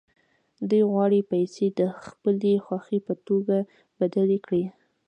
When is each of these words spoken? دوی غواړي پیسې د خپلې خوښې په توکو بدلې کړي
دوی 0.69 0.81
غواړي 0.91 1.19
پیسې 1.31 1.65
د 1.79 1.81
خپلې 2.05 2.53
خوښې 2.65 2.99
په 3.07 3.13
توکو 3.25 3.59
بدلې 3.99 4.39
کړي 4.45 4.63